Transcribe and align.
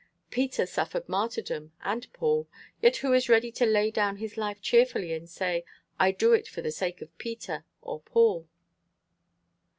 Peter 0.31 0.65
suffered 0.65 1.07
martyrdom, 1.07 1.73
and 1.83 2.11
Paul; 2.11 2.47
yet 2.81 2.95
who 2.97 3.13
is 3.13 3.29
ready 3.29 3.51
to 3.51 3.67
lay 3.67 3.91
down 3.91 4.17
his 4.17 4.35
life 4.35 4.59
cheerfully 4.59 5.13
and 5.13 5.29
say, 5.29 5.63
'I 5.99 6.11
do 6.13 6.33
it 6.33 6.47
for 6.47 6.63
the 6.63 6.71
sake 6.71 7.03
of 7.03 7.15
Peter 7.19 7.65
or 7.83 7.99
Paul?'" 7.99 8.47